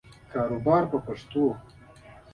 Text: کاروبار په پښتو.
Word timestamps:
کاروبار 0.31 0.83
په 0.91 0.97
پښتو. 1.05 1.45